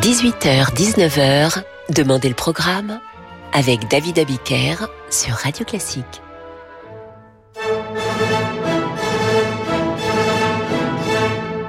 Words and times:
18h-19h, 0.00 1.62
Demandez 1.94 2.28
le 2.30 2.34
programme 2.34 2.98
avec 3.52 3.88
David 3.88 4.18
Abiker 4.18 4.88
sur 5.10 5.34
Radio 5.34 5.64
Classique. 5.66 6.22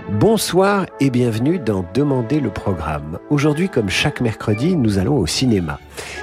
Bonsoir 0.09 0.85
et 1.01 1.09
bienvenue 1.09 1.59
dans 1.59 1.85
Demandez 1.93 2.39
le 2.39 2.49
programme. 2.49 3.19
Aujourd'hui, 3.29 3.67
comme 3.67 3.89
chaque 3.89 4.21
mercredi, 4.21 4.77
nous 4.77 4.97
allons 4.97 5.17
au 5.17 5.27
cinéma. 5.27 5.79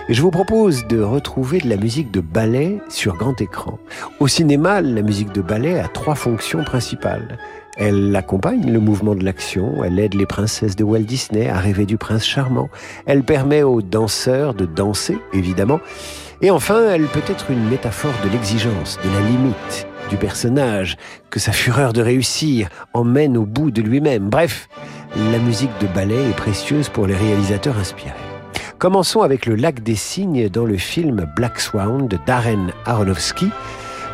Et 0.09 0.15
je 0.15 0.23
vous 0.23 0.31
propose 0.31 0.87
de 0.87 1.01
retrouver 1.03 1.59
de 1.59 1.69
la 1.69 1.77
musique 1.77 2.11
de 2.11 2.21
ballet 2.21 2.81
sur 2.89 3.17
grand 3.17 3.39
écran. 3.43 3.79
Au 4.19 4.27
cinéma, 4.27 4.81
la 4.81 5.03
musique 5.03 5.33
de 5.33 5.43
ballet 5.43 5.79
a 5.79 5.87
trois 5.87 6.15
fonctions 6.15 6.65
principales. 6.65 7.39
Elle 7.77 8.15
accompagne 8.17 8.71
le 8.73 8.81
mouvement 8.81 9.15
de 9.15 9.25
l'action, 9.25 9.85
elle 9.85 9.99
aide 9.99 10.15
les 10.15 10.27
princesses 10.27 10.77
de 10.77 10.85
Walt 10.85 11.01
Disney 11.01 11.49
à 11.49 11.59
rêver 11.59 11.87
du 11.87 11.97
prince 11.97 12.25
charmant, 12.25 12.69
elle 13.07 13.23
permet 13.23 13.63
aux 13.63 13.81
danseurs 13.81 14.55
de 14.55 14.67
danser, 14.67 15.19
évidemment, 15.33 15.81
et 16.43 16.51
enfin, 16.51 16.89
elle 16.91 17.07
peut 17.07 17.23
être 17.29 17.51
une 17.51 17.69
métaphore 17.69 18.15
de 18.25 18.31
l'exigence, 18.31 18.99
de 19.05 19.11
la 19.11 19.21
limite, 19.21 19.87
du 20.09 20.17
personnage, 20.17 20.97
que 21.29 21.39
sa 21.39 21.53
fureur 21.53 21.93
de 21.93 22.03
réussir 22.03 22.69
emmène 22.95 23.37
au 23.37 23.45
bout 23.45 23.71
de 23.71 23.83
lui-même. 23.83 24.31
Bref, 24.31 24.69
la 25.33 25.39
musique 25.39 25.71
de 25.81 25.87
ballet 25.87 26.31
est 26.31 26.37
précieuse 26.37 26.89
pour 26.89 27.07
les 27.07 27.15
réalisateurs 27.17 27.79
inspirés. 27.79 28.15
Commençons 28.79 29.21
avec 29.21 29.45
le 29.45 29.55
lac 29.55 29.83
des 29.83 29.95
cygnes 29.95 30.49
dans 30.49 30.65
le 30.65 30.79
film 30.79 31.31
Black 31.37 31.61
Swan 31.61 32.09
de 32.09 32.19
Darren 32.27 32.73
Aronofsky, 32.87 33.51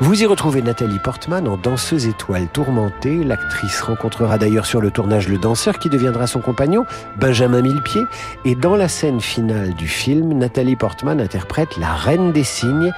vous 0.01 0.23
y 0.23 0.27
retrouvez 0.27 0.61
Nathalie 0.61 0.99
Portman 0.99 1.49
en 1.49 1.57
danseuse 1.57 2.07
étoile 2.07 2.49
tourmentée. 2.49 3.25
L'actrice 3.25 3.81
rencontrera 3.81 4.37
d'ailleurs 4.37 4.67
sur 4.67 4.81
le 4.81 4.91
tournage 4.91 5.29
le 5.29 5.39
danseur 5.39 5.79
qui 5.79 5.89
deviendra 5.89 6.27
son 6.27 6.41
compagnon, 6.41 6.85
Benjamin 7.17 7.63
Millepied. 7.63 8.05
Et 8.45 8.55
dans 8.55 8.77
la 8.77 8.89
scène 8.89 9.21
finale 9.21 9.75
du 9.75 9.89
film, 9.89 10.35
Nathalie 10.35 10.77
Portman 10.77 11.21
interprète 11.21 11.77
la 11.79 11.95
Reine 11.95 12.33
des 12.33 12.45
Cygnes. 12.45 12.93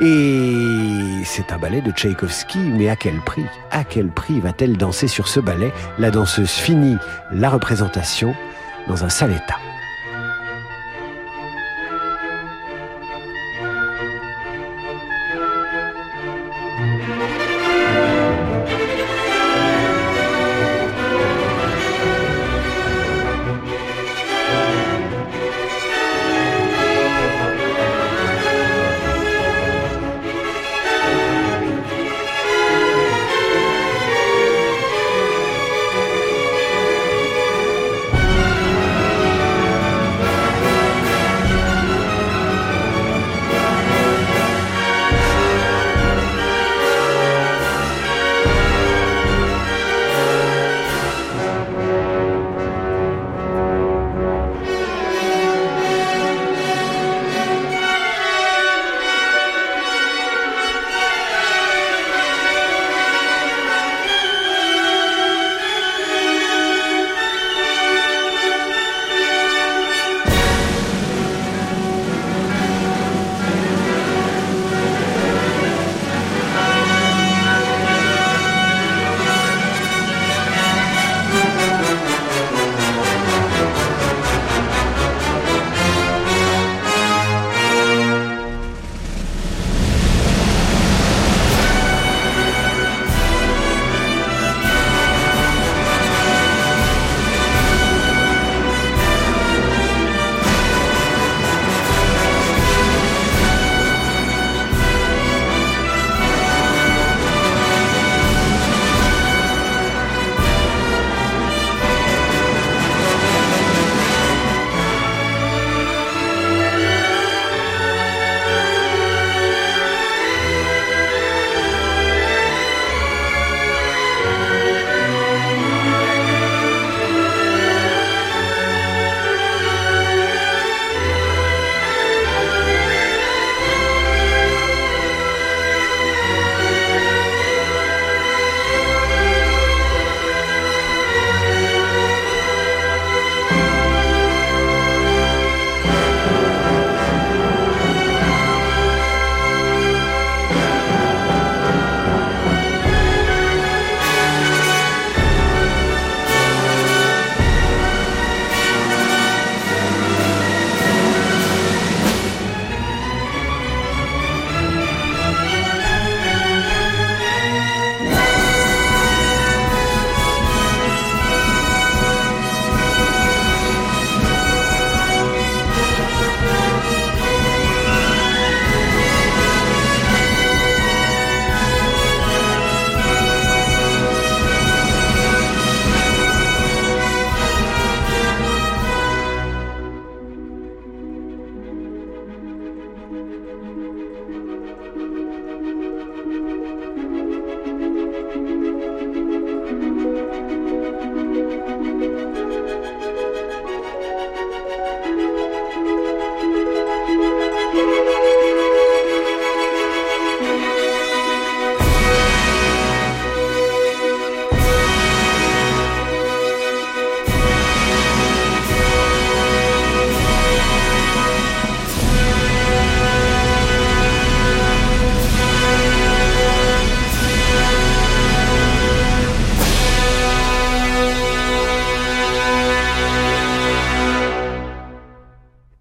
Et 0.00 1.22
c'est 1.24 1.52
un 1.52 1.58
ballet 1.58 1.80
de 1.80 1.90
Tchaïkovski, 1.90 2.58
mais 2.58 2.90
à 2.90 2.96
quel 2.96 3.18
prix 3.20 3.44
À 3.70 3.84
quel 3.84 4.08
prix 4.08 4.38
va-t-elle 4.40 4.76
danser 4.76 5.08
sur 5.08 5.28
ce 5.28 5.40
ballet? 5.40 5.72
La 5.98 6.10
danseuse 6.10 6.50
finit 6.50 6.96
la 7.32 7.48
représentation 7.48 8.34
dans 8.88 9.04
un 9.04 9.08
sale 9.08 9.32
état. 9.32 9.65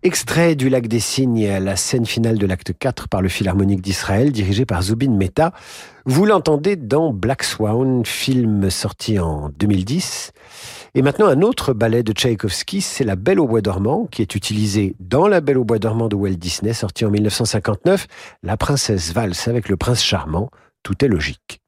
Extrait 0.05 0.53
du 0.53 0.69
Lac 0.69 0.87
des 0.87 0.99
Cygnes, 0.99 1.57
la 1.57 1.75
scène 1.75 2.05
finale 2.05 2.37
de 2.37 2.45
l'acte 2.45 2.73
4 2.77 3.07
par 3.07 3.23
le 3.23 3.27
Philharmonique 3.27 3.81
d'Israël, 3.81 4.31
dirigé 4.31 4.63
par 4.63 4.83
Zubin 4.83 5.09
Mehta. 5.09 5.51
Vous 6.05 6.27
l'entendez 6.27 6.75
dans 6.75 7.11
Black 7.11 7.41
Swan, 7.41 8.05
film 8.05 8.69
sorti 8.69 9.17
en 9.17 9.49
2010. 9.57 10.31
Et 10.93 11.01
maintenant, 11.01 11.25
un 11.25 11.41
autre 11.41 11.73
ballet 11.73 12.03
de 12.03 12.11
Tchaïkovski, 12.11 12.81
c'est 12.81 13.03
La 13.03 13.15
Belle 13.15 13.39
au 13.39 13.47
bois 13.47 13.61
dormant, 13.61 14.05
qui 14.05 14.21
est 14.21 14.35
utilisé 14.35 14.95
dans 14.99 15.27
La 15.27 15.41
Belle 15.41 15.57
au 15.57 15.63
bois 15.63 15.79
dormant 15.79 16.07
de 16.07 16.15
Walt 16.15 16.35
Disney, 16.35 16.73
sorti 16.73 17.03
en 17.03 17.09
1959. 17.09 18.05
La 18.43 18.57
princesse 18.57 19.11
valse 19.11 19.47
avec 19.47 19.69
le 19.69 19.75
prince 19.75 20.03
charmant. 20.03 20.51
Tout 20.83 21.03
est 21.03 21.07
logique. 21.07 21.61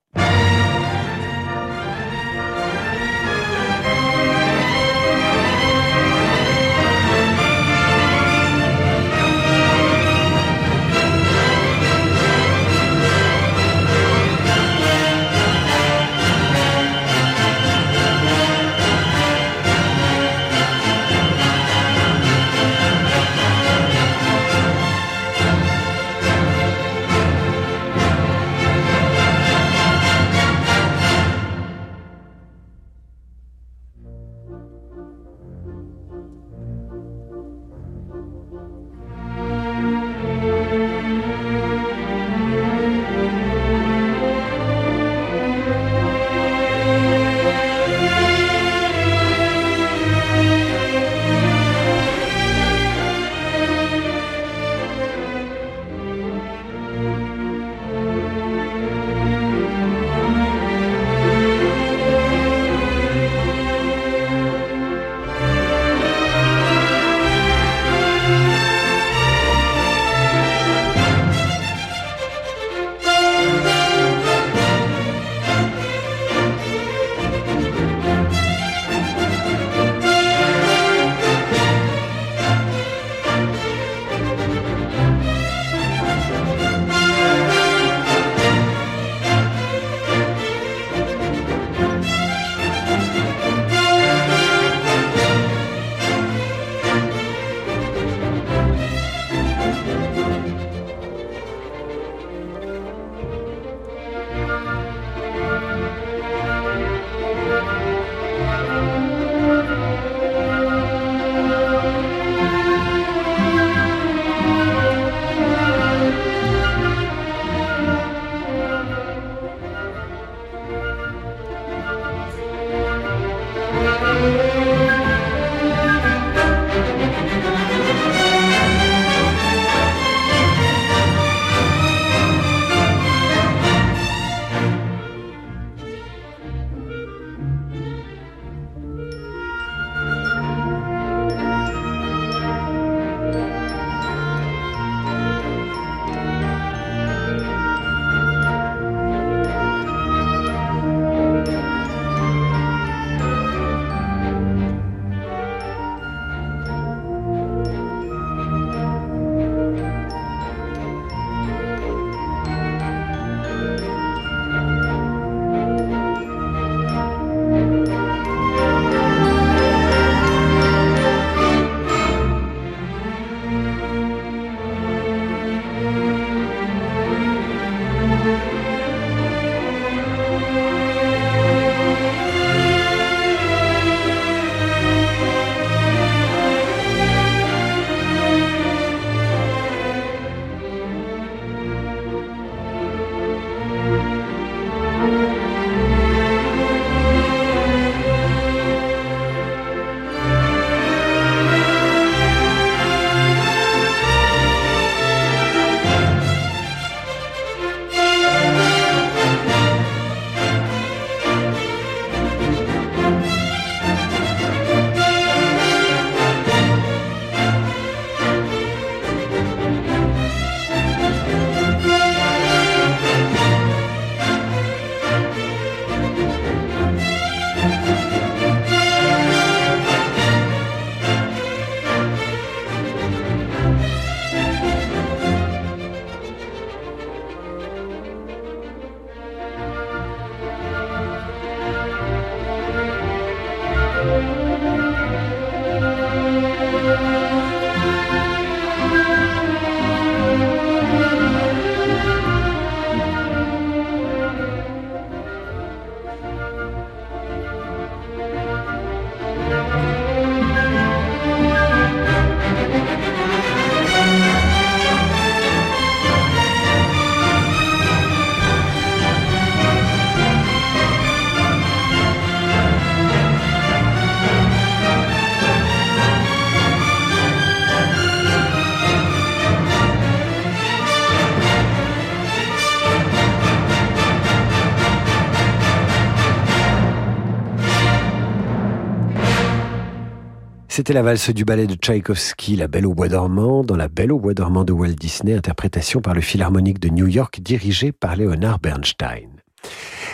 C'était 290.78 290.94
la 290.94 291.02
valse 291.02 291.32
du 291.32 291.44
ballet 291.44 291.66
de 291.66 291.74
Tchaïkovski, 291.74 292.56
La 292.56 292.68
Belle 292.68 292.86
au 292.86 292.94
Bois 292.94 293.08
dormant, 293.08 293.64
dans 293.64 293.76
La 293.76 293.88
Belle 293.88 294.12
au 294.12 294.20
Bois 294.20 294.36
dormant 294.36 294.64
de 294.64 294.72
Walt 294.74 294.94
Disney, 294.94 295.34
interprétation 295.34 296.02
par 296.02 296.14
le 296.14 296.22
Philharmonique 296.22 296.80
de 296.80 296.90
New 296.90 297.08
York, 297.08 297.40
dirigé 297.42 297.92
par 297.92 298.16
Leonard 298.16 298.60
Bernstein. 298.60 299.28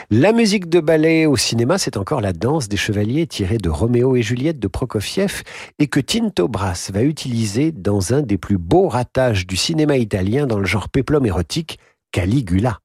La 0.10 0.32
musique 0.32 0.70
de 0.70 0.80
ballet 0.80 1.26
au 1.26 1.36
cinéma, 1.36 1.78
c'est 1.78 1.98
encore 1.98 2.22
la 2.22 2.32
danse 2.32 2.70
des 2.70 2.78
chevaliers 2.78 3.28
tirée 3.28 3.58
de 3.58 3.70
Roméo 3.70 4.16
et 4.16 4.22
Juliette 4.22 4.60
de 4.60 4.70
Prokofiev 4.70 5.44
et 5.80 5.88
que 5.88 6.00
Tinto 6.00 6.48
Brass 6.48 6.92
va 6.94 7.04
utiliser 7.04 7.74
dans 7.74 8.14
un 8.14 8.22
des 8.22 8.38
plus 8.38 8.58
beaux 8.58 8.88
ratages 8.88 9.46
du 9.46 9.58
cinéma 9.58 9.98
italien 9.98 10.48
dans 10.48 10.60
le 10.60 10.66
genre 10.66 10.88
péplum 10.88 11.26
érotique, 11.26 11.78
Caligula. 12.14 12.80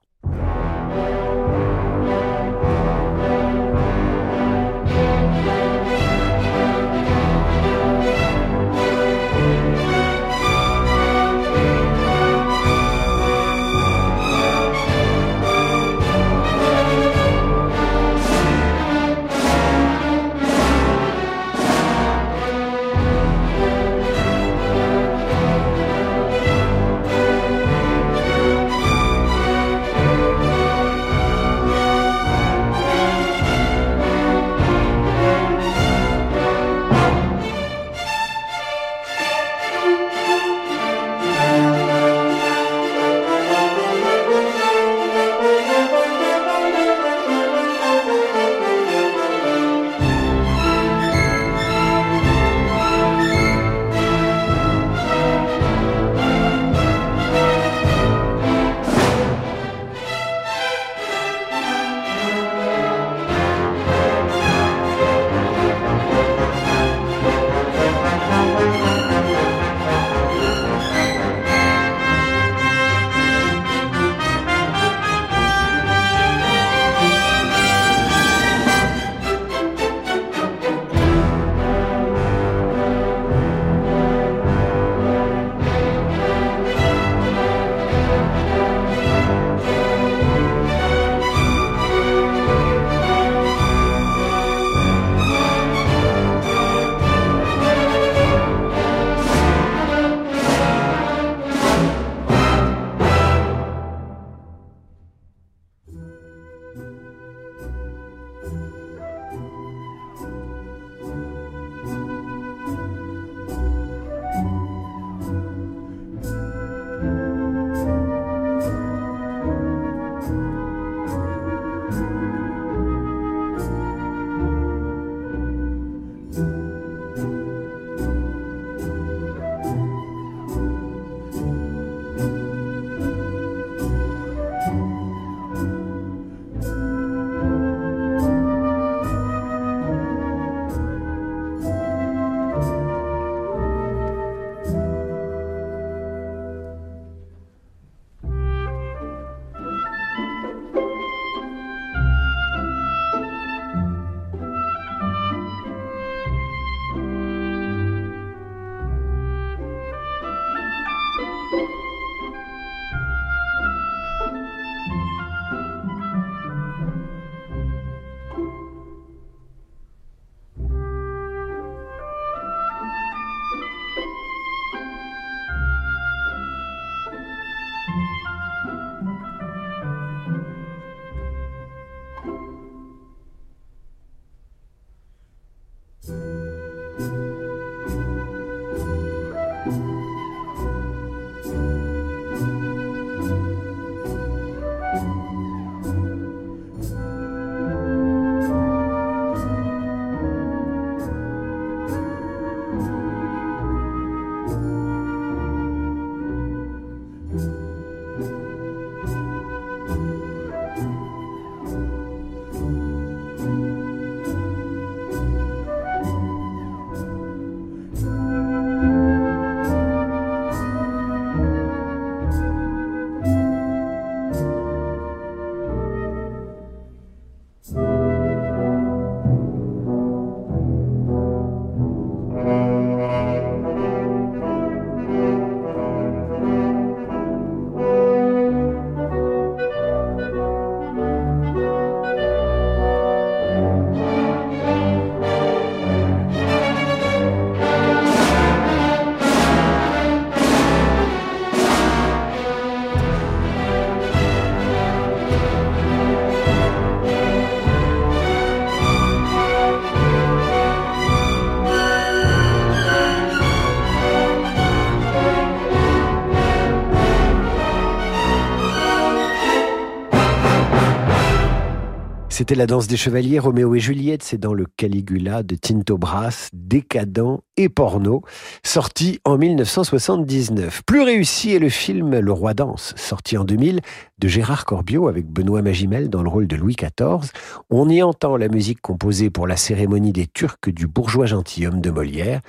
La 272.56 272.66
danse 272.66 272.86
des 272.88 272.96
chevaliers, 272.96 273.38
Roméo 273.38 273.74
et 273.74 273.78
Juliette, 273.78 274.22
c'est 274.22 274.38
dans 274.38 274.54
le 274.54 274.64
Caligula 274.76 275.42
de 275.42 275.54
Tinto 275.54 275.98
Brass, 275.98 276.48
décadent 276.54 277.40
et 277.58 277.68
porno, 277.68 278.22
sorti 278.64 279.20
en 279.24 279.36
1979. 279.36 280.82
Plus 280.86 281.02
réussi 281.02 281.54
est 281.54 281.58
le 281.58 281.68
film 281.68 282.18
Le 282.18 282.32
Roi 282.32 282.54
danse, 282.54 282.94
sorti 282.96 283.36
en 283.36 283.44
2000 283.44 283.80
de 284.18 284.28
Gérard 284.28 284.64
Corbiot 284.64 285.08
avec 285.08 285.26
Benoît 285.26 285.60
Magimel 285.60 286.08
dans 286.08 286.22
le 286.22 286.30
rôle 286.30 286.46
de 286.46 286.56
Louis 286.56 286.74
XIV. 286.74 287.30
On 287.70 287.88
y 287.88 288.02
entend 288.02 288.36
la 288.36 288.48
musique 288.48 288.80
composée 288.80 289.28
pour 289.28 289.46
la 289.46 289.56
cérémonie 289.56 290.12
des 290.12 290.26
Turcs 290.26 290.68
du 290.68 290.86
bourgeois 290.86 291.26
gentilhomme 291.26 291.80
de 291.82 291.90
Molière, 291.90 292.40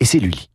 et 0.00 0.04
c'est 0.04 0.18
Lully. 0.18 0.50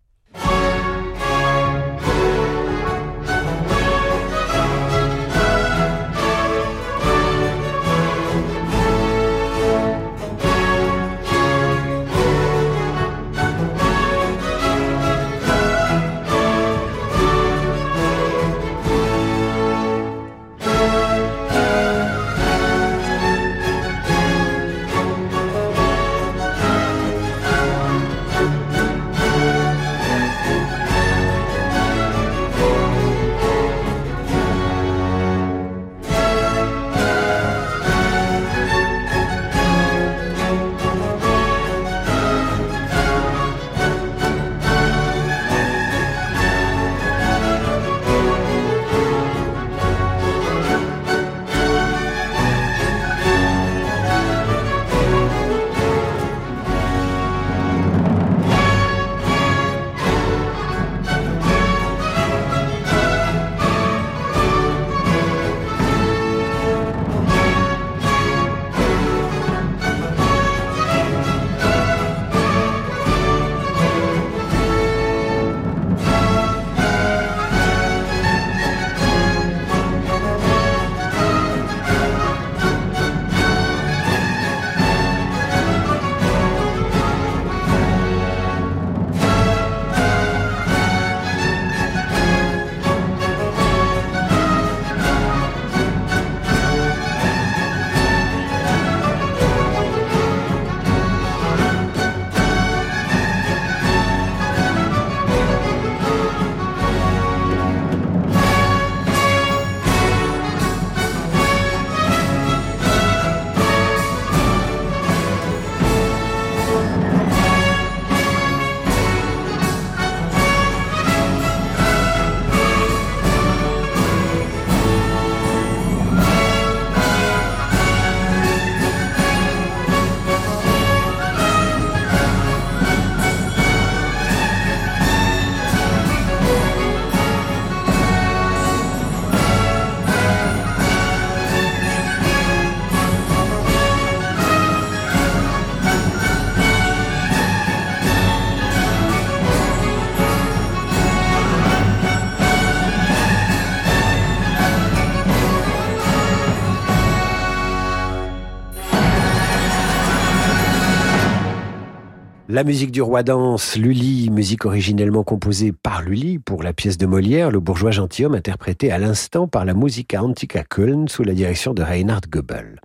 La 162.51 162.64
musique 162.64 162.90
du 162.90 163.03
roi 163.03 163.22
danse, 163.22 163.75
Lully, 163.75 164.31
musique 164.31 164.66
originellement 164.66 165.24
composée 165.24 165.72
par 165.72 166.01
Lully 166.01 166.40
pour 166.40 166.64
la 166.64 166.74
pièce 166.74 166.98
de 166.98 167.05
Molière, 167.05 167.51
Le 167.51 167.59
bourgeois 167.59 167.92
gentilhomme, 167.92 168.33
interprété 168.33 168.92
à 168.92 168.98
l'instant 168.98 169.48
par 169.48 169.66
la 169.66 169.75
Musica 169.75 170.24
Antica 170.24 170.64
Köln 170.64 171.07
sous 171.07 171.22
la 171.22 171.33
direction 171.35 171.75
de 171.75 171.83
Reinhard 171.83 172.22
Goebel. 172.27 172.81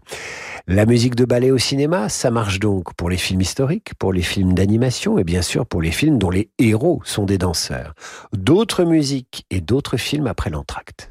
La 0.67 0.85
musique 0.85 1.15
de 1.15 1.25
ballet 1.25 1.51
au 1.51 1.57
cinéma, 1.57 2.11
ça 2.11 2.31
marche 2.31 2.61
donc 2.61 2.93
pour 2.93 3.09
les 3.09 3.17
films 3.17 3.41
historiques, 3.41 3.95
pour 3.99 4.13
les 4.13 4.21
films 4.21 4.53
d'animation 4.53 5.17
et 5.17 5.25
bien 5.25 5.41
sûr 5.41 5.65
pour 5.65 5.81
les 5.81 5.93
films 5.93 6.19
dont 6.19 6.29
les 6.29 6.51
héros 6.59 7.01
sont 7.07 7.25
des 7.25 7.39
danseurs. 7.39 7.95
D'autres 8.35 8.85
musiques 8.85 9.47
et 9.49 9.63
d'autres 9.63 9.97
films 9.97 10.27
après 10.27 10.51
l'entracte. 10.51 11.11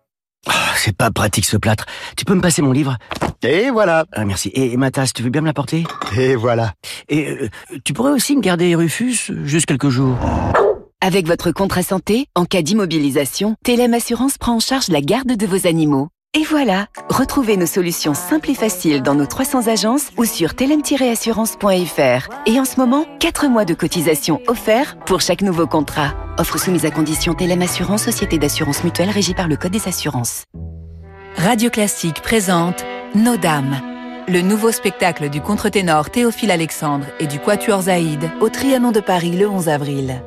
Oh, 0.47 0.51
c'est 0.75 0.95
pas 0.95 1.11
pratique 1.11 1.45
ce 1.45 1.57
plâtre. 1.57 1.85
Tu 2.17 2.25
peux 2.25 2.33
me 2.33 2.41
passer 2.41 2.61
mon 2.61 2.71
livre? 2.71 2.97
Et 3.43 3.69
voilà. 3.69 4.05
Ah, 4.11 4.25
merci. 4.25 4.51
Et, 4.53 4.75
ma 4.77 4.89
tasse, 4.91 5.13
tu 5.13 5.21
veux 5.23 5.29
bien 5.29 5.41
me 5.41 5.45
l'apporter 5.45 5.83
Et 6.17 6.35
voilà. 6.35 6.73
Et 7.09 7.29
euh, 7.29 7.49
tu 7.83 7.93
pourrais 7.93 8.11
aussi 8.11 8.35
me 8.35 8.41
garder 8.41 8.73
Rufus 8.75 9.31
juste 9.43 9.67
quelques 9.67 9.89
jours. 9.89 10.17
Avec 11.01 11.27
votre 11.27 11.51
contrat 11.51 11.83
santé, 11.83 12.27
en 12.35 12.45
cas 12.45 12.61
d'immobilisation, 12.61 13.55
Télém 13.63 13.93
Assurance 13.93 14.37
prend 14.37 14.55
en 14.55 14.59
charge 14.59 14.87
la 14.89 15.01
garde 15.01 15.35
de 15.35 15.45
vos 15.45 15.67
animaux. 15.67 16.09
Et 16.33 16.45
voilà, 16.45 16.87
retrouvez 17.09 17.57
nos 17.57 17.65
solutions 17.65 18.13
simples 18.13 18.51
et 18.51 18.55
faciles 18.55 19.03
dans 19.03 19.15
nos 19.15 19.25
300 19.25 19.67
agences 19.67 20.11
ou 20.15 20.23
sur 20.23 20.55
telem-assurance.fr. 20.55 22.29
Et 22.45 22.57
en 22.57 22.63
ce 22.63 22.79
moment, 22.79 23.05
4 23.19 23.49
mois 23.49 23.65
de 23.65 23.73
cotisation 23.73 24.39
offerts 24.47 24.97
pour 25.05 25.19
chaque 25.19 25.41
nouveau 25.41 25.67
contrat. 25.67 26.13
Offre 26.37 26.57
soumise 26.57 26.85
à 26.85 26.91
condition 26.91 27.33
Telem 27.33 27.61
Assurance, 27.61 28.03
société 28.03 28.37
d'assurance 28.37 28.85
mutuelle 28.85 29.09
régie 29.09 29.33
par 29.33 29.49
le 29.49 29.57
Code 29.57 29.73
des 29.73 29.89
assurances. 29.89 30.45
Radio 31.35 31.69
Classique 31.69 32.21
présente 32.21 32.85
Nos 33.13 33.35
Dames, 33.35 33.81
le 34.29 34.39
nouveau 34.39 34.71
spectacle 34.71 35.29
du 35.29 35.41
contre-ténor 35.41 36.11
Théophile 36.11 36.51
Alexandre 36.51 37.07
et 37.19 37.27
du 37.27 37.39
Quatuor 37.39 37.81
Zaïd 37.81 38.31
au 38.39 38.47
Trianon 38.47 38.93
de 38.93 39.01
Paris 39.01 39.35
le 39.35 39.49
11 39.49 39.67
avril. 39.67 40.23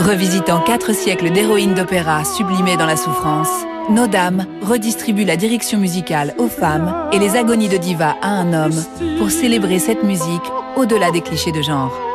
Revisitant 0.00 0.62
quatre 0.62 0.94
siècles 0.94 1.30
d'héroïnes 1.30 1.74
d'opéra 1.74 2.24
sublimées 2.24 2.78
dans 2.78 2.86
la 2.86 2.96
souffrance, 2.96 3.50
Nos 3.90 4.06
Dames 4.06 4.46
redistribue 4.62 5.26
la 5.26 5.36
direction 5.36 5.78
musicale 5.78 6.34
aux 6.38 6.48
femmes 6.48 7.10
et 7.12 7.18
les 7.18 7.36
agonies 7.36 7.68
de 7.68 7.76
diva 7.76 8.16
à 8.22 8.28
un 8.30 8.54
homme 8.54 8.82
pour 9.18 9.30
célébrer 9.30 9.78
cette 9.78 10.02
musique 10.02 10.50
au-delà 10.76 11.10
des 11.10 11.20
clichés 11.20 11.52
de 11.52 11.60
genre. 11.60 12.09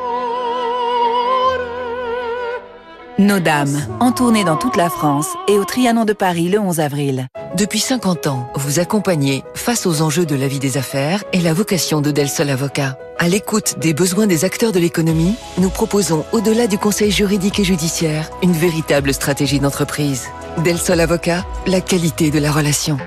Nos 3.17 3.39
Dames, 3.39 3.80
en 4.01 4.12
tournée 4.12 4.43
dans 4.43 4.58
toute 4.58 4.75
la 4.75 4.89
France 4.89 5.30
et 5.47 5.58
au 5.58 5.63
Trianon 5.63 6.04
de 6.04 6.12
Paris 6.12 6.49
le 6.49 6.60
11 6.60 6.82
avril. 6.82 7.28
Depuis 7.56 7.80
50 7.80 8.28
ans, 8.28 8.51
vous 8.56 8.80
accompagnez 8.80 9.41
face 9.54 9.86
aux 9.86 10.01
enjeux 10.01 10.25
de 10.25 10.36
la 10.36 10.49
vie 10.49 10.60
des 10.60 10.75
affaires 10.75 11.23
et 11.32 11.39
la 11.39 11.54
vocation 11.54 12.01
de 12.01 12.12
Del 12.12 12.28
Sol 12.28 12.49
Avocat. 12.49 12.97
À 13.17 13.30
l'écoute 13.30 13.80
des 13.80 13.93
besoins 13.93 14.28
des 14.28 14.43
acteurs 14.43 14.73
de 14.73 14.80
l'économie, 14.80 15.36
nous 15.60 15.69
proposons, 15.69 16.25
au-delà 16.34 16.67
du 16.67 16.78
conseil 16.78 17.10
juridique 17.10 17.58
et 17.58 17.63
judiciaire, 17.63 18.30
une 18.43 18.51
véritable 18.51 19.13
stratégie 19.13 19.62
d'entreprise. 19.62 20.25
Del 20.65 20.78
Sol 20.78 20.99
Avocat, 20.99 21.45
la 21.67 21.80
qualité 21.80 22.32
de 22.32 22.39
la 22.39 22.51
relation. 22.51 22.97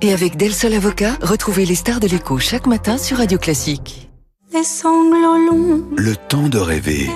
Et 0.00 0.12
avec 0.12 0.36
Del 0.36 0.54
Sol 0.54 0.74
Avocat, 0.74 1.16
retrouvez 1.22 1.66
les 1.66 1.74
stars 1.74 1.98
de 1.98 2.06
l'écho 2.06 2.38
chaque 2.38 2.68
matin 2.68 2.98
sur 2.98 3.16
Radio 3.16 3.36
Classique. 3.36 4.10
Les 4.52 4.62
sanglots 4.62 5.50
longs. 5.50 5.82
Le 5.96 6.14
temps 6.14 6.48
de 6.48 6.58
rêver. 6.58 7.10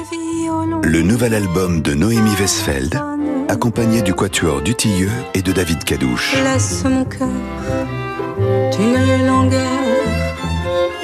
Le 0.82 1.02
nouvel 1.02 1.34
album 1.34 1.80
de 1.80 1.94
Noémie 1.94 2.34
Westfeld, 2.40 3.00
accompagné 3.48 4.02
du 4.02 4.14
quatuor 4.14 4.62
du 4.62 4.74
Tilleux 4.74 5.10
et 5.34 5.42
de 5.42 5.52
David 5.52 5.84
Cadouche. 5.84 6.34
Laisse 6.42 6.82
mon 6.82 7.04
cœur 7.04 7.28
d'une 8.76 9.26
longueur 9.26 9.70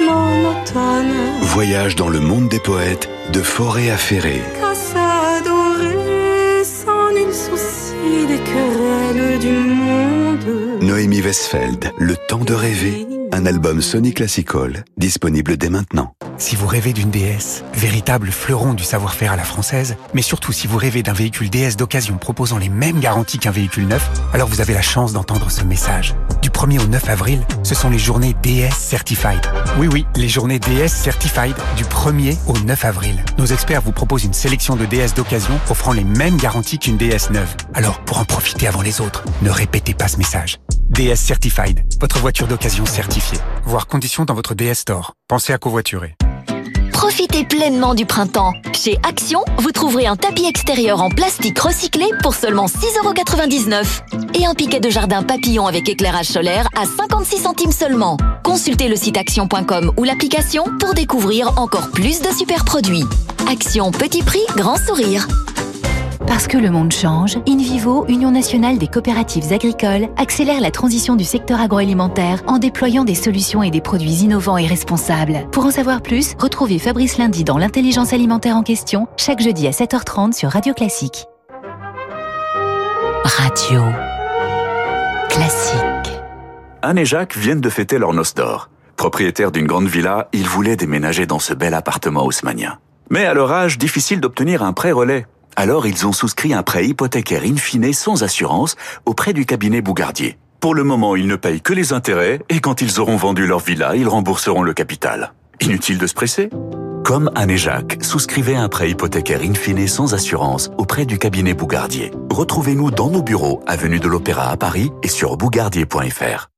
monotone. 0.01 1.13
Voyage 1.43 1.95
dans 1.95 2.09
le 2.09 2.19
monde 2.19 2.49
des 2.49 2.59
poètes, 2.59 3.09
de 3.31 3.41
forêt 3.41 3.89
à 3.89 3.95
ferré. 3.95 4.41
Casse 4.59 4.93
adorée, 4.95 6.63
sans 6.65 7.13
nul 7.13 7.33
souci 7.33 8.27
des 8.27 8.39
querelles 8.39 9.39
du 9.39 9.53
monde. 9.53 10.81
Noémie 10.81 11.21
Westfeld, 11.21 11.91
Le 11.97 12.15
temps 12.27 12.43
de 12.43 12.53
rêver, 12.53 13.07
un 13.31 13.45
album 13.45 13.81
Sony 13.81 14.13
Classical, 14.13 14.83
disponible 14.97 15.55
dès 15.55 15.69
maintenant. 15.69 16.16
Si 16.39 16.55
vous 16.55 16.67
rêvez 16.67 16.93
d'une 16.93 17.09
DS, 17.09 17.63
véritable 17.73 18.31
fleuron 18.31 18.75
du 18.75 18.83
savoir-faire 18.83 19.31
à 19.31 19.35
la 19.35 19.43
française, 19.43 19.95
mais 20.13 20.21
surtout 20.21 20.51
si 20.51 20.67
vous 20.67 20.77
rêvez 20.77 21.01
d'un 21.01 21.13
véhicule 21.13 21.49
DS 21.49 21.77
d'occasion 21.77 22.17
proposant 22.17 22.59
les 22.59 22.69
mêmes 22.69 22.99
garanties 22.99 23.39
qu'un 23.39 23.51
véhicule 23.51 23.87
neuf, 23.87 24.07
alors 24.33 24.47
vous 24.47 24.61
avez 24.61 24.75
la 24.75 24.83
chance 24.83 25.13
d'entendre 25.13 25.49
ce 25.49 25.63
message. 25.63 26.13
Du 26.43 26.51
1er 26.51 26.79
au 26.79 26.87
9 26.87 27.09
avril, 27.09 27.45
ce 27.63 27.73
sont 27.73 27.89
les 27.89 27.97
journées 27.97 28.35
DS 28.43 28.71
Certified. 28.71 29.41
Oui 29.79 29.87
oui, 29.91 30.05
les 30.15 30.29
journées 30.29 30.59
DS 30.59 30.89
Certified 30.89 31.55
du 31.75 31.83
1er 31.85 32.37
au 32.45 32.57
9 32.57 32.85
avril. 32.85 33.25
Nos 33.39 33.47
experts 33.47 33.81
vous 33.81 33.91
proposent 33.91 34.25
une 34.25 34.33
sélection 34.33 34.75
de 34.75 34.85
DS 34.85 35.15
d'occasion 35.15 35.59
offrant 35.71 35.91
les 35.91 36.03
mêmes 36.03 36.37
garanties 36.37 36.77
qu'une 36.77 36.97
DS 36.97 37.31
neuve. 37.31 37.55
Alors, 37.73 37.99
pour 38.01 38.19
en 38.19 38.25
profiter 38.25 38.67
avant 38.67 38.83
les 38.83 39.01
autres, 39.01 39.23
ne 39.41 39.49
répétez 39.49 39.95
pas 39.95 40.07
ce 40.07 40.17
message. 40.17 40.59
DS 40.89 41.15
Certified, 41.15 41.83
votre 41.99 42.19
voiture 42.19 42.47
d'occasion 42.47 42.85
certifiée. 42.85 43.39
Voir 43.65 43.87
conditions 43.87 44.23
dans 44.23 44.35
votre 44.35 44.53
DS 44.53 44.75
Store. 44.75 45.16
Pensez 45.29 45.51
à 45.51 45.57
covoiturer. 45.57 46.15
Profitez 46.93 47.43
pleinement 47.43 47.95
du 47.95 48.05
printemps. 48.05 48.53
Chez 48.73 48.97
Action, 49.03 49.43
vous 49.57 49.73
trouverez 49.73 50.07
un 50.07 50.15
tapis 50.15 50.45
extérieur 50.45 51.01
en 51.01 51.09
plastique 51.09 51.59
recyclé 51.59 52.05
pour 52.23 52.33
seulement 52.33 52.67
6,99€ 52.67 54.39
et 54.39 54.45
un 54.45 54.53
piquet 54.53 54.79
de 54.79 54.89
jardin 54.89 55.23
papillon 55.23 55.67
avec 55.67 55.89
éclairage 55.89 56.27
solaire 56.27 56.69
à 56.77 56.85
56 56.85 57.39
centimes 57.39 57.73
seulement. 57.73 58.15
Consultez 58.41 58.87
le 58.87 58.95
site 58.95 59.17
action.com 59.17 59.91
ou 59.97 60.05
l'application 60.05 60.63
pour 60.79 60.93
découvrir 60.93 61.59
encore 61.59 61.91
plus 61.91 62.21
de 62.21 62.29
super 62.29 62.63
produits. 62.63 63.03
Action 63.51 63.91
petit 63.91 64.23
prix, 64.23 64.45
grand 64.55 64.77
sourire. 64.77 65.27
Parce 66.25 66.47
que 66.47 66.57
le 66.57 66.71
monde 66.71 66.91
change, 66.91 67.37
InVivo, 67.47 68.05
Union 68.07 68.31
nationale 68.31 68.77
des 68.77 68.87
coopératives 68.87 69.51
agricoles, 69.53 70.07
accélère 70.17 70.61
la 70.61 70.71
transition 70.71 71.15
du 71.15 71.23
secteur 71.23 71.59
agroalimentaire 71.59 72.41
en 72.47 72.57
déployant 72.57 73.03
des 73.03 73.15
solutions 73.15 73.61
et 73.61 73.69
des 73.69 73.81
produits 73.81 74.23
innovants 74.23 74.57
et 74.57 74.65
responsables. 74.65 75.47
Pour 75.51 75.65
en 75.65 75.71
savoir 75.71 76.01
plus, 76.01 76.33
retrouvez 76.39 76.79
Fabrice 76.79 77.17
Lundi 77.17 77.43
dans 77.43 77.57
l'intelligence 77.57 78.13
alimentaire 78.13 78.55
en 78.55 78.63
question, 78.63 79.07
chaque 79.17 79.41
jeudi 79.41 79.67
à 79.67 79.71
7h30 79.71 80.33
sur 80.33 80.49
Radio 80.49 80.73
Classique. 80.73 81.25
Radio 83.23 83.81
Classique. 85.29 86.21
Anne 86.81 86.97
et 86.97 87.05
Jacques 87.05 87.35
viennent 87.35 87.61
de 87.61 87.69
fêter 87.69 87.99
leur 87.99 88.13
noce 88.13 88.33
d'or. 88.33 88.69
Propriétaires 88.95 89.51
d'une 89.51 89.67
grande 89.67 89.87
villa, 89.87 90.29
ils 90.33 90.47
voulaient 90.47 90.75
déménager 90.75 91.25
dans 91.25 91.39
ce 91.39 91.53
bel 91.53 91.73
appartement 91.73 92.25
haussmanien. 92.25 92.79
Mais 93.09 93.25
à 93.25 93.33
leur 93.33 93.51
âge, 93.51 93.77
difficile 93.77 94.19
d'obtenir 94.19 94.63
un 94.63 94.73
prêt 94.73 94.91
relais. 94.91 95.25
Alors 95.59 95.87
ils 95.87 96.05
ont 96.05 96.13
souscrit 96.13 96.53
un 96.53 96.61
prêt 96.61 96.85
hypothécaire 96.85 97.41
in 97.43 97.55
fine 97.55 97.91
sans 97.91 98.21
assurance 98.21 98.75
auprès 99.07 99.33
du 99.33 99.47
cabinet 99.47 99.81
Bougardier. 99.81 100.37
Pour 100.59 100.75
le 100.75 100.83
moment, 100.83 101.15
ils 101.15 101.25
ne 101.25 101.35
payent 101.35 101.61
que 101.61 101.73
les 101.73 101.93
intérêts 101.93 102.39
et 102.49 102.59
quand 102.59 102.81
ils 102.81 102.99
auront 102.99 103.15
vendu 103.15 103.47
leur 103.47 103.57
villa, 103.57 103.95
ils 103.95 104.07
rembourseront 104.07 104.61
le 104.61 104.75
capital. 104.75 105.33
Inutile 105.59 105.97
de 105.97 106.05
se 106.05 106.13
presser 106.13 106.51
Comme 107.03 107.31
Anne 107.33 107.49
et 107.49 107.57
Jacques, 107.57 107.97
souscrivez 108.03 108.55
un 108.55 108.69
prêt 108.69 108.91
hypothécaire 108.91 109.41
in 109.41 109.55
fine 109.55 109.87
sans 109.87 110.13
assurance 110.13 110.69
auprès 110.77 111.07
du 111.07 111.17
cabinet 111.17 111.55
Bougardier. 111.55 112.11
Retrouvez-nous 112.29 112.91
dans 112.91 113.09
nos 113.09 113.23
bureaux, 113.23 113.63
avenue 113.65 113.99
de 113.99 114.07
l'Opéra 114.07 114.51
à 114.51 114.57
Paris 114.57 114.91
et 115.01 115.07
sur 115.07 115.37
bougardier.fr. 115.37 116.51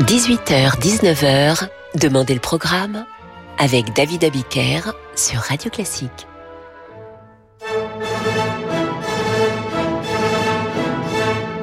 18h-19h, 0.00 1.68
Demandez 1.94 2.34
le 2.34 2.40
programme 2.40 3.04
avec 3.60 3.92
David 3.92 4.24
Abiker 4.24 4.80
sur 5.14 5.38
Radio 5.40 5.70
Classique. 5.70 6.29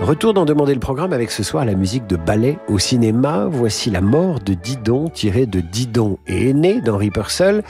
Retour 0.07 0.33
d'en 0.33 0.45
demander 0.45 0.73
le 0.73 0.79
programme 0.79 1.11
avec 1.11 1.31
ce 1.31 1.43
soir 1.43 1.65
la 1.65 1.75
musique 1.75 2.07
de 2.07 2.15
ballet 2.15 2.57
au 2.69 2.79
cinéma. 2.79 3.49
Voici 3.51 3.89
La 3.89 3.99
mort 3.99 4.39
de 4.39 4.53
Didon, 4.53 5.09
tiré 5.09 5.45
de 5.45 5.59
Didon 5.59 6.17
et 6.27 6.49
Aîné 6.49 6.79
d'Henri 6.79 7.11
Purcell. 7.11 7.61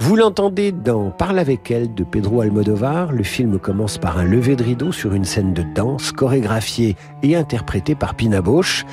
Vous 0.00 0.16
l'entendez 0.16 0.72
dans 0.72 1.12
Parle 1.12 1.38
avec 1.38 1.70
elle 1.70 1.94
de 1.94 2.02
Pedro 2.02 2.40
Almodovar. 2.40 3.12
Le 3.12 3.22
film 3.22 3.60
commence 3.60 3.96
par 3.96 4.18
un 4.18 4.24
lever 4.24 4.56
de 4.56 4.64
rideau 4.64 4.90
sur 4.90 5.14
une 5.14 5.24
scène 5.24 5.54
de 5.54 5.62
danse 5.62 6.10
chorégraphiée 6.10 6.96
et 7.22 7.36
interprétée 7.36 7.94
par 7.94 8.16
Pina 8.16 8.42
Bausch. 8.42 8.84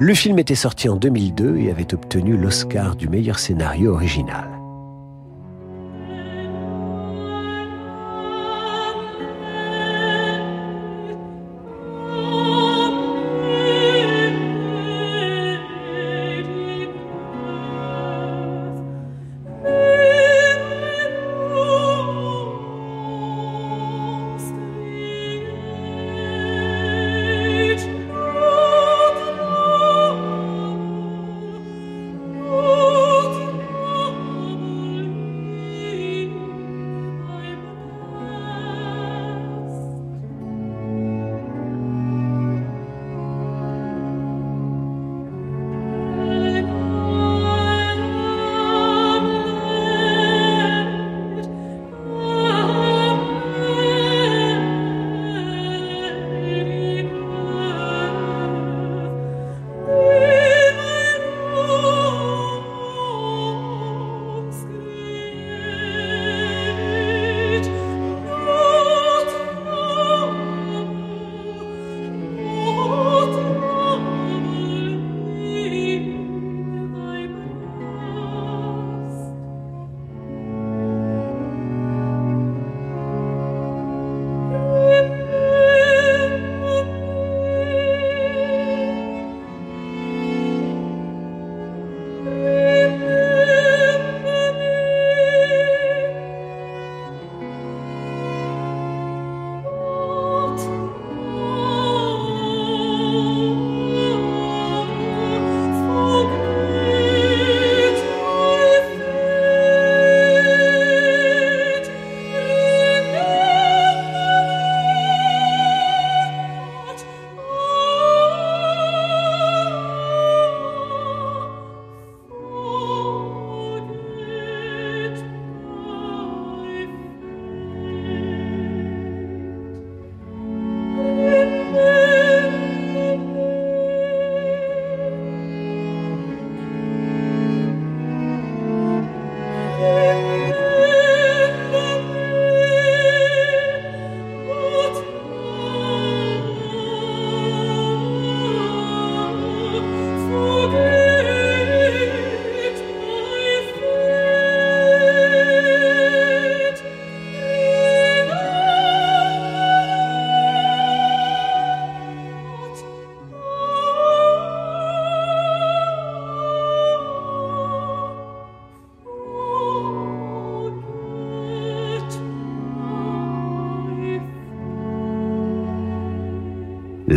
Le 0.00 0.12
film 0.14 0.40
était 0.40 0.56
sorti 0.56 0.88
en 0.88 0.96
2002 0.96 1.58
et 1.58 1.70
avait 1.70 1.94
obtenu 1.94 2.36
l'Oscar 2.36 2.96
du 2.96 3.08
meilleur 3.08 3.38
scénario 3.38 3.92
original. 3.92 4.57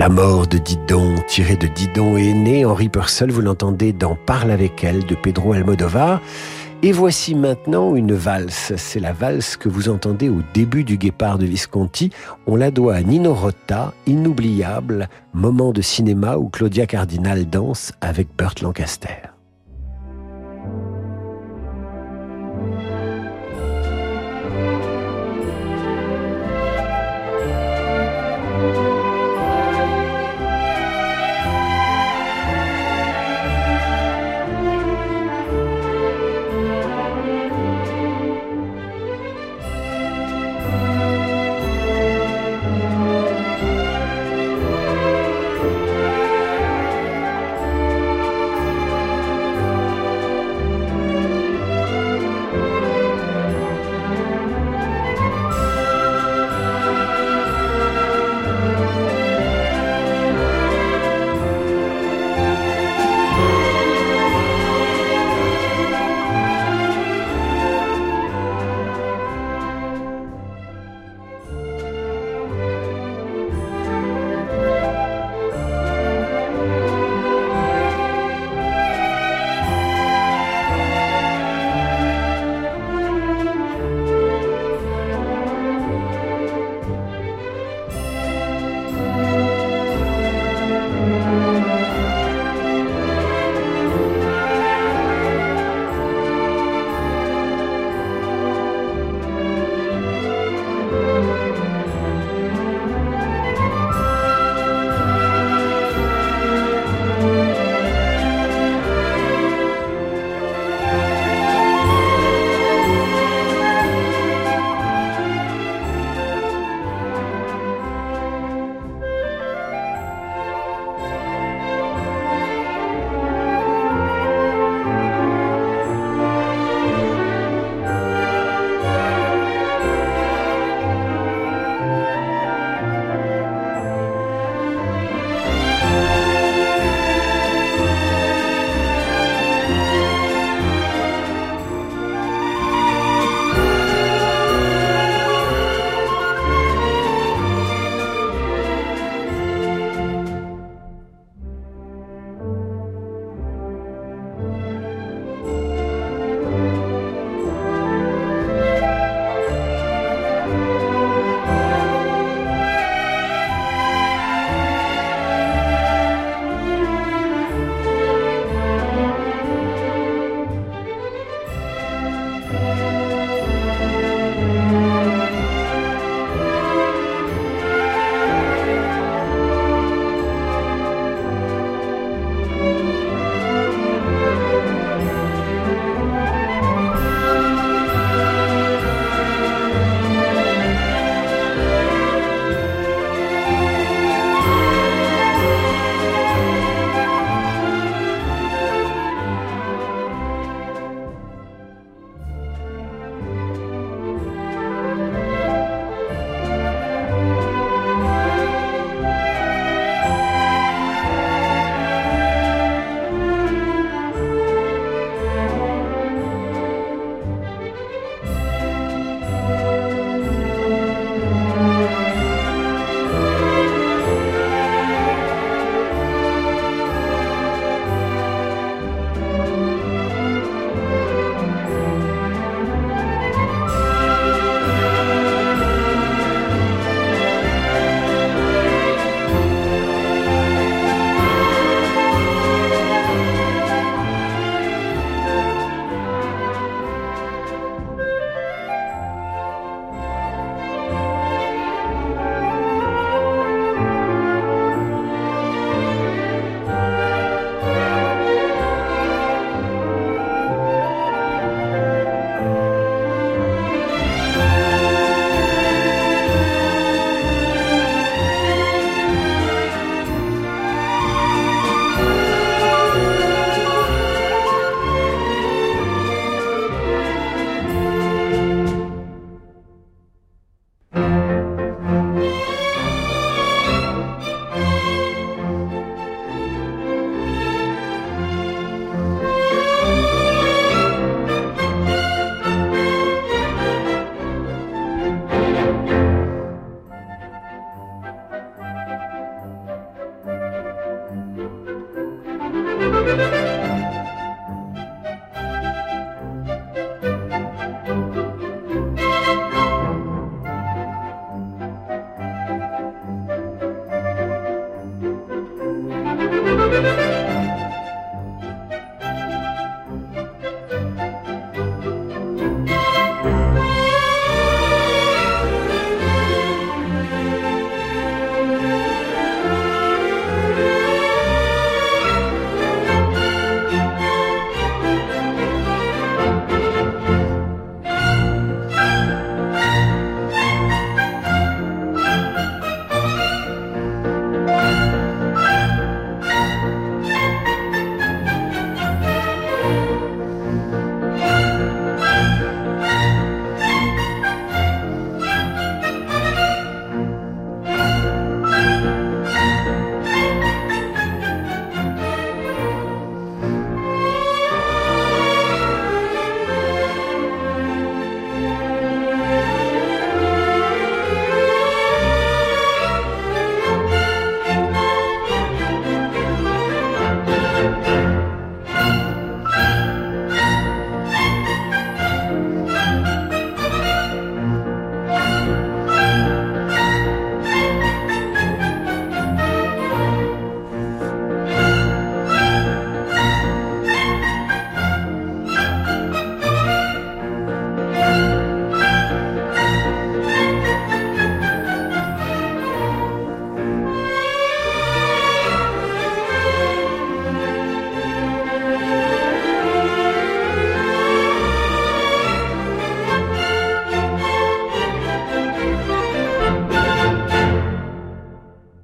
La 0.02 0.10
mort 0.10 0.48
de 0.48 0.58
Didon, 0.58 1.14
tirée 1.28 1.58
de 1.58 1.68
Didon 1.68 2.18
est 2.18 2.34
né. 2.34 2.66
Henri 2.66 2.90
Purcell, 2.90 3.30
vous 3.30 3.42
l'entendez 3.42 3.94
dans 3.94 4.16
Parle 4.16 4.50
avec 4.50 4.84
elle 4.84 5.06
de 5.06 5.14
Pedro 5.14 5.54
Almodovar. 5.54 6.20
Et 6.82 6.92
voici 6.92 7.36
maintenant 7.36 7.94
une 7.96 8.14
valse. 8.14 8.74
C'est 8.78 9.00
la 9.00 9.14
valse 9.14 9.58
que 9.58 9.70
vous 9.70 9.90
entendez 9.90 10.28
au 10.28 10.40
début 10.56 10.84
du 10.84 10.98
Guépard 10.98 11.38
de 11.38 11.46
Visconti. 11.46 12.10
On 12.48 12.56
la 12.56 12.72
doit 12.72 12.96
à 12.96 13.02
Nino 13.04 13.36
Rota, 13.36 13.94
inoubliable 14.08 15.08
moment 15.36 15.72
de 15.72 15.84
cinéma 15.84 16.38
où 16.38 16.50
Claudia 16.50 16.88
Cardinal 16.88 17.48
danse 17.48 17.94
avec 18.02 18.28
Burt 18.36 18.60
Lancaster. 18.62 19.31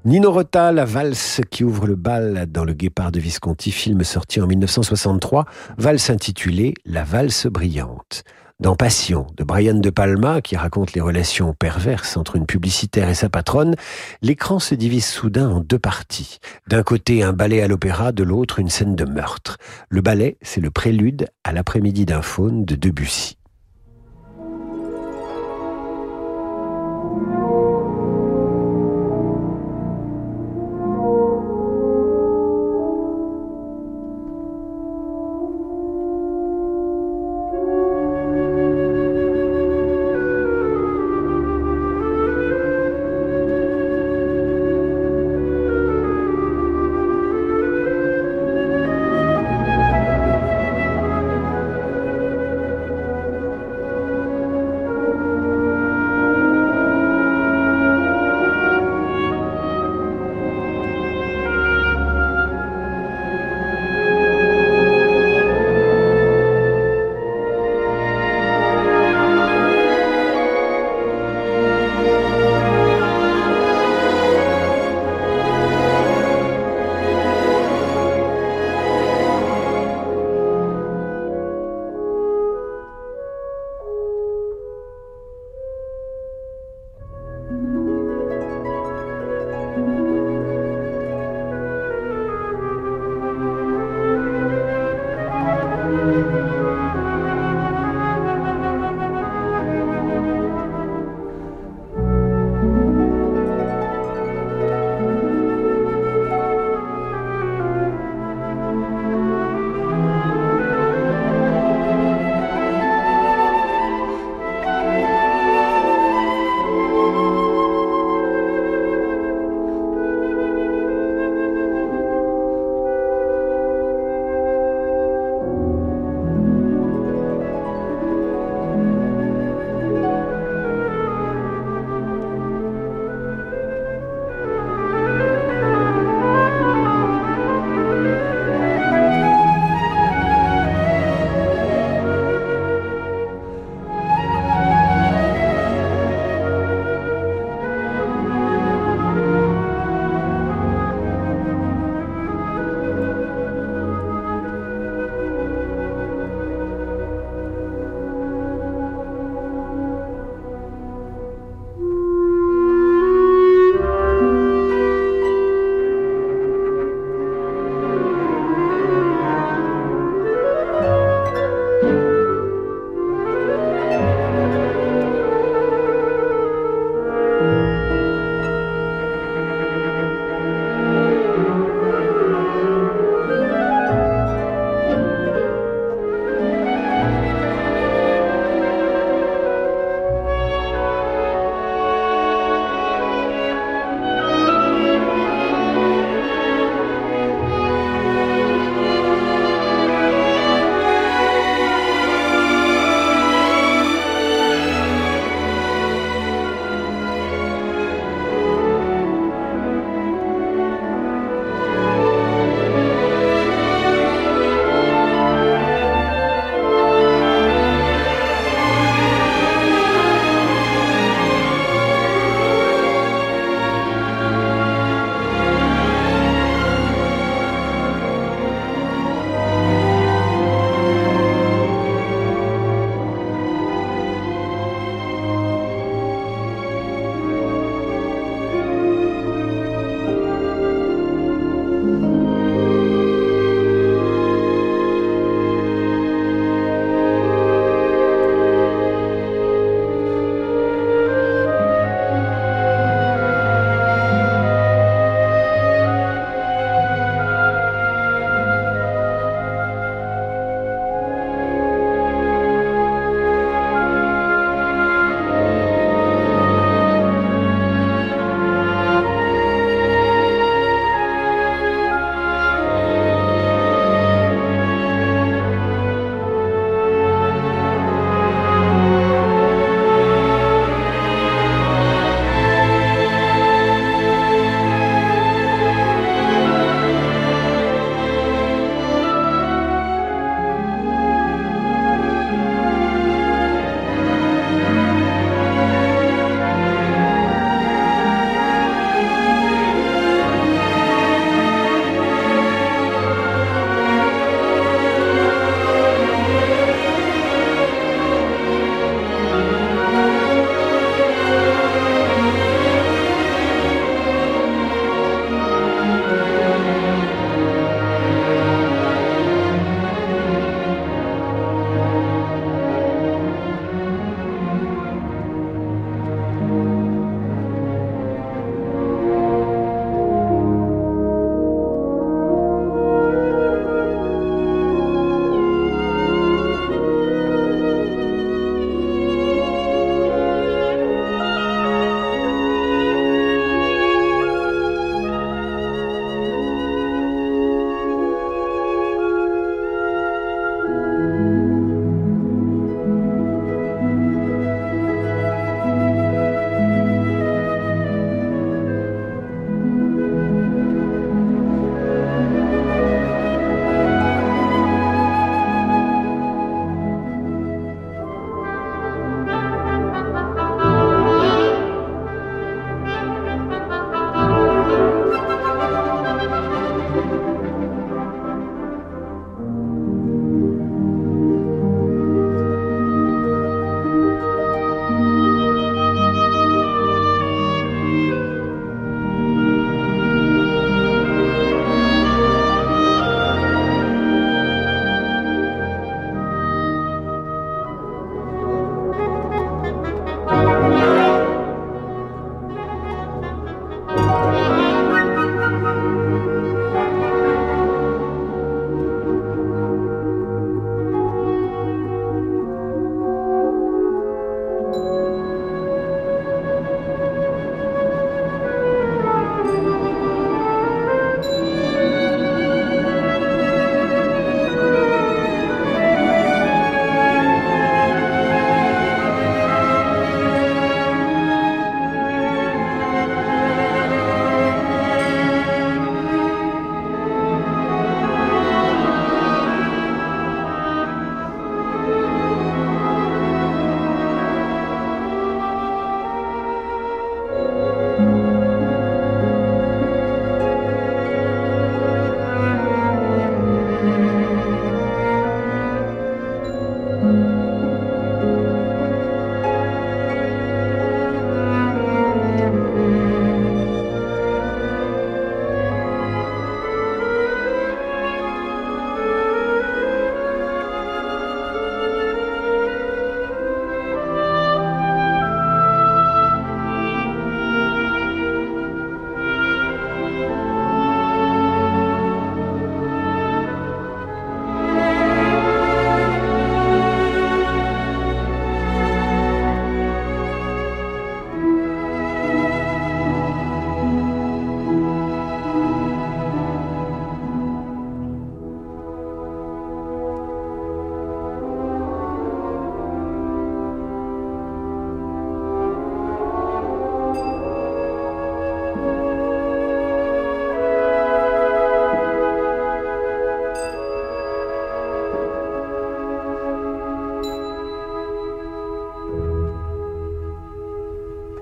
Nino 0.08 0.32
Rota, 0.32 0.72
la 0.72 0.86
valse 0.86 1.42
qui 1.52 1.66
ouvre 1.66 1.86
le 1.86 1.98
bal 1.98 2.46
dans 2.50 2.64
le 2.64 2.72
Guépard 2.72 3.12
de 3.12 3.20
Visconti, 3.20 3.72
film 3.72 4.06
sorti 4.06 4.40
en 4.40 4.48
1963, 4.48 5.44
valse 5.78 6.10
intitulée 6.10 6.76
La 6.86 7.04
valse 7.04 7.48
brillante. 7.48 8.24
Dans 8.62 8.78
Passion 8.78 9.28
de 9.36 9.44
Brian 9.44 9.74
De 9.74 9.90
Palma, 9.90 10.40
qui 10.40 10.56
raconte 10.56 10.94
les 10.94 11.02
relations 11.02 11.54
perverses 11.54 12.16
entre 12.16 12.38
une 12.38 12.46
publicitaire 12.46 13.10
et 13.10 13.16
sa 13.16 13.28
patronne, 13.28 13.76
l'écran 14.22 14.60
se 14.60 14.76
divise 14.76 15.06
soudain 15.06 15.50
en 15.50 15.60
deux 15.60 15.78
parties. 15.78 16.40
D'un 16.70 16.84
côté, 16.84 17.22
un 17.22 17.34
ballet 17.34 17.62
à 17.62 17.68
l'opéra, 17.68 18.14
de 18.14 18.24
l'autre, 18.24 18.60
une 18.60 18.70
scène 18.70 18.96
de 18.96 19.04
meurtre. 19.04 19.58
Le 19.90 20.00
ballet, 20.00 20.38
c'est 20.42 20.62
le 20.62 20.72
prélude 20.72 21.28
à 21.44 21.52
l'après-midi 21.52 22.06
d'un 22.06 22.22
faune 22.22 22.64
de 22.64 22.76
Debussy. 22.76 23.38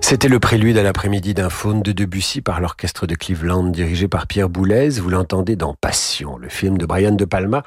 C'était 0.08 0.28
le 0.28 0.38
prélude 0.38 0.78
à 0.78 0.84
l'après-midi 0.84 1.34
d'un 1.34 1.50
faune 1.50 1.82
de 1.82 1.90
Debussy 1.90 2.40
par 2.40 2.60
l'orchestre 2.60 3.08
de 3.08 3.16
Cleveland 3.16 3.64
dirigé 3.64 4.06
par 4.06 4.28
Pierre 4.28 4.48
Boulez. 4.48 5.00
Vous 5.00 5.10
l'entendez 5.10 5.56
dans 5.56 5.74
Passion, 5.74 6.36
le 6.36 6.48
film 6.48 6.78
de 6.78 6.86
Brian 6.86 7.10
De 7.10 7.24
Palma, 7.24 7.64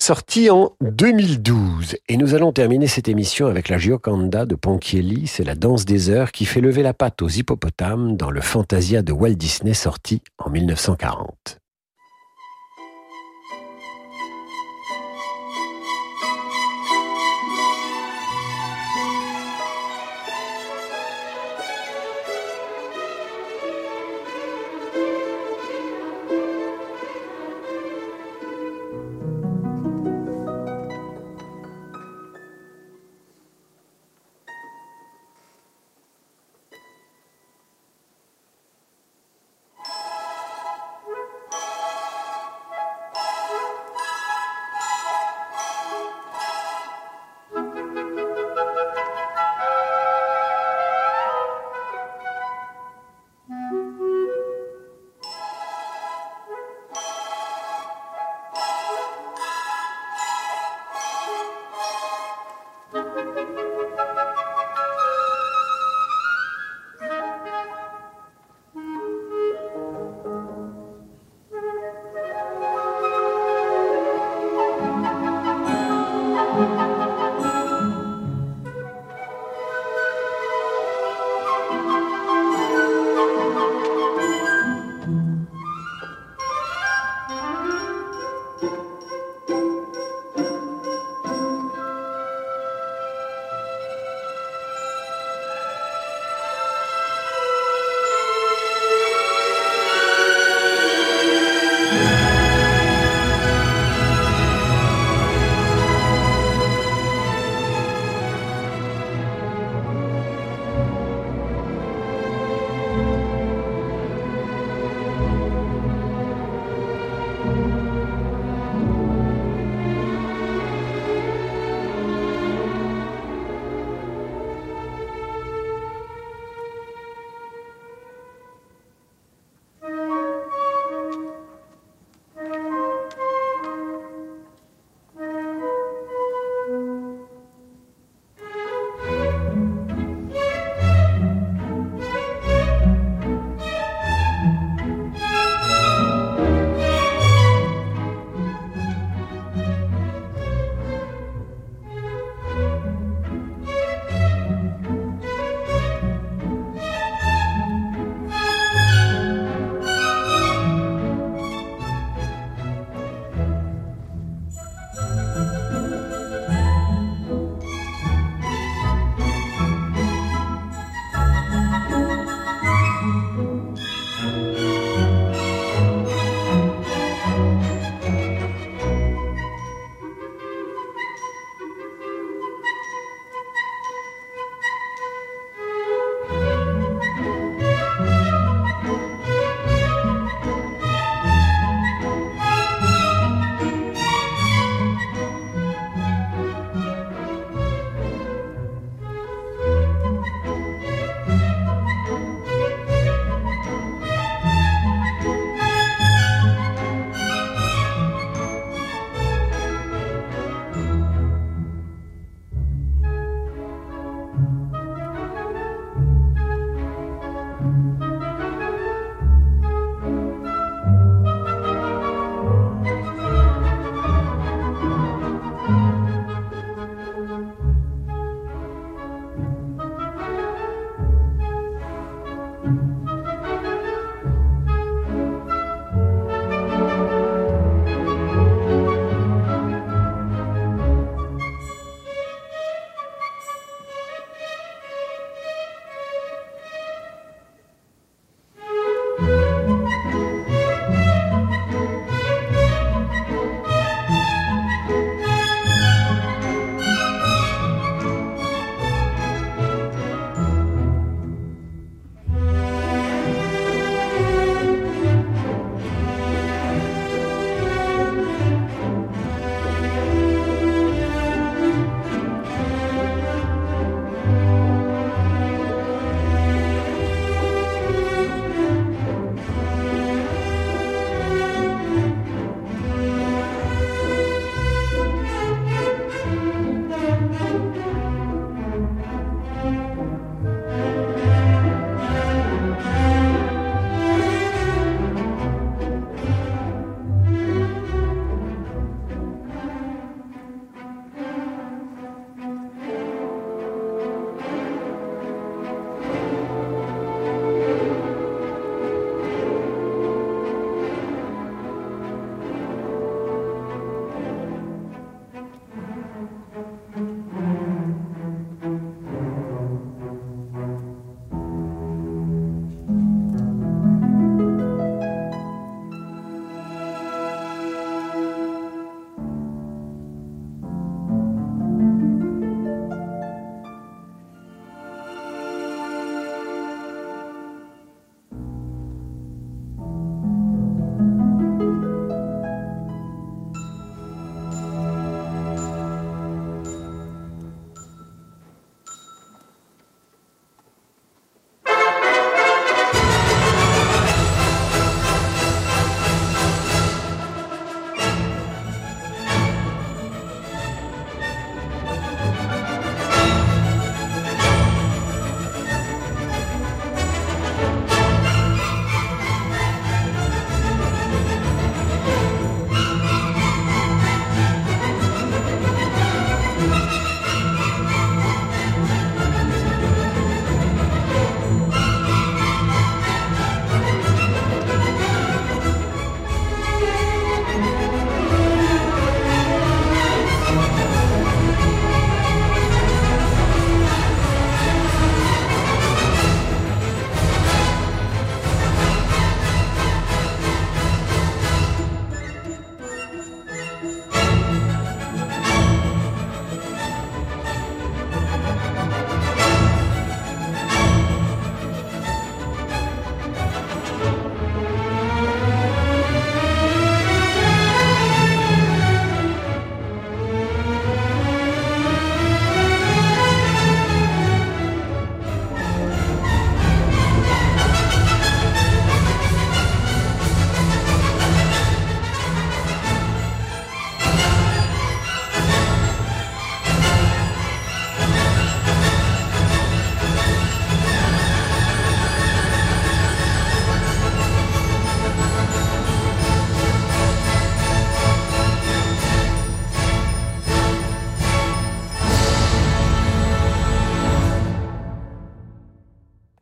sorti 0.00 0.50
en 0.50 0.72
2012. 0.80 1.94
Et 2.08 2.16
nous 2.16 2.34
allons 2.34 2.50
terminer 2.50 2.88
cette 2.88 3.06
émission 3.06 3.46
avec 3.46 3.68
la 3.68 3.78
Gioconda 3.78 4.44
de 4.44 4.56
Ponchielli. 4.56 5.28
C'est 5.28 5.44
la 5.44 5.54
danse 5.54 5.84
des 5.84 6.10
heures 6.10 6.32
qui 6.32 6.46
fait 6.46 6.60
lever 6.60 6.82
la 6.82 6.94
patte 6.94 7.22
aux 7.22 7.28
hippopotames 7.28 8.16
dans 8.16 8.32
le 8.32 8.40
Fantasia 8.40 9.02
de 9.02 9.12
Walt 9.12 9.34
Disney 9.34 9.72
sorti 9.72 10.20
en 10.38 10.50
1940. 10.50 11.60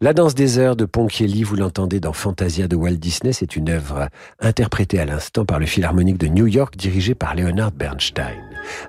La 0.06 0.12
danse 0.12 0.36
des 0.36 0.60
heures 0.60 0.76
de 0.76 0.84
Ponchielli, 0.84 1.42
vous 1.42 1.56
l'entendez 1.56 1.98
dans 1.98 2.12
Fantasia 2.12 2.68
de 2.68 2.76
Walt 2.76 2.92
Disney, 2.92 3.32
c'est 3.32 3.56
une 3.56 3.68
œuvre 3.70 4.08
interprétée 4.38 5.00
à 5.00 5.04
l'instant 5.04 5.44
par 5.44 5.58
le 5.58 5.66
Philharmonique 5.66 6.18
de 6.18 6.28
New 6.28 6.46
York 6.46 6.76
dirigé 6.76 7.16
par 7.16 7.34
Leonard 7.34 7.72
Bernstein. 7.72 8.36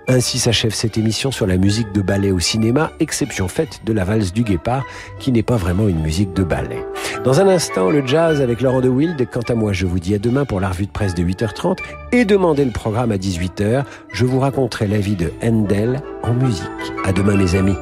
Ainsi 0.07 0.37
s'achève 0.37 0.75
cette 0.75 0.95
émission 0.95 1.31
sur 1.31 1.47
la 1.47 1.57
musique 1.57 1.91
de 1.91 2.03
ballet 2.03 2.29
au 2.29 2.39
cinéma, 2.39 2.91
exception 2.99 3.47
faite 3.47 3.81
de 3.83 3.93
la 3.93 4.03
valse 4.03 4.31
du 4.31 4.43
guépard 4.43 4.85
qui 5.17 5.31
n'est 5.31 5.41
pas 5.41 5.57
vraiment 5.57 5.87
une 5.87 6.01
musique 6.03 6.33
de 6.33 6.43
ballet. 6.43 6.85
Dans 7.23 7.41
un 7.41 7.47
instant, 7.47 7.89
le 7.89 8.05
jazz 8.05 8.39
avec 8.39 8.61
Laurent 8.61 8.81
de 8.81 8.89
Wild. 8.89 9.27
Quant 9.31 9.41
à 9.49 9.55
moi, 9.55 9.73
je 9.73 9.87
vous 9.87 9.97
dis 9.97 10.13
à 10.13 10.19
demain 10.19 10.45
pour 10.45 10.59
la 10.59 10.69
revue 10.69 10.85
de 10.85 10.91
presse 10.91 11.15
de 11.15 11.23
8h30 11.23 11.79
et 12.11 12.25
demandez 12.25 12.63
le 12.63 12.69
programme 12.69 13.11
à 13.11 13.17
18h. 13.17 13.85
Je 14.13 14.25
vous 14.25 14.39
raconterai 14.39 14.85
la 14.85 14.99
vie 14.99 15.15
de 15.15 15.31
Handel 15.41 15.99
en 16.21 16.35
musique. 16.35 16.61
À 17.05 17.11
demain 17.11 17.35
mes 17.35 17.55
amis. 17.55 17.75